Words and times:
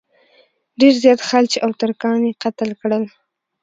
ډېر 0.79 0.93
زیات 1.03 1.19
خلج 1.29 1.51
او 1.63 1.69
ترکان 1.81 2.19
یې 2.27 2.33
قتل 2.43 2.69
کړل. 2.81 3.03